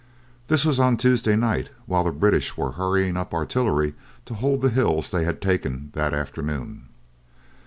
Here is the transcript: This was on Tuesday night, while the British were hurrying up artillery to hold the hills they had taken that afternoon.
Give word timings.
This 0.47 0.65
was 0.65 0.79
on 0.79 0.97
Tuesday 0.97 1.35
night, 1.35 1.69
while 1.85 2.03
the 2.03 2.09
British 2.11 2.57
were 2.57 2.71
hurrying 2.71 3.15
up 3.15 3.35
artillery 3.35 3.93
to 4.25 4.33
hold 4.33 4.63
the 4.63 4.71
hills 4.71 5.11
they 5.11 5.25
had 5.25 5.43
taken 5.43 5.91
that 5.93 6.11
afternoon. 6.11 6.87